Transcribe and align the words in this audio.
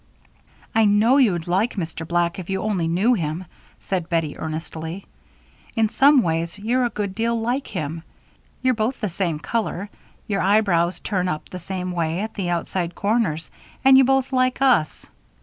"I 0.73 0.85
know 0.85 1.17
you'd 1.17 1.45
like 1.47 1.75
Mr. 1.75 2.07
Black 2.07 2.39
if 2.39 2.49
you 2.49 2.63
only 2.63 2.87
knew 2.87 3.13
him," 3.13 3.45
said 3.79 4.09
Bettie, 4.09 4.35
earnestly. 4.35 5.05
"In 5.75 5.89
some 5.89 6.23
ways 6.23 6.57
you're 6.57 6.85
a 6.85 6.89
good 6.89 7.13
deal 7.13 7.39
like 7.39 7.67
him. 7.67 8.01
You're 8.63 8.73
both 8.73 8.99
the 8.99 9.09
same 9.09 9.37
color, 9.37 9.91
your 10.25 10.41
eyebrows 10.41 10.97
turn 11.01 11.27
up 11.27 11.49
the 11.49 11.59
same 11.59 11.91
way 11.91 12.21
at 12.21 12.33
the 12.33 12.49
outside 12.49 12.95
corners, 12.95 13.51
and 13.85 13.95
you 13.95 14.03
both 14.03 14.33
like 14.33 14.59
us. 14.59 15.05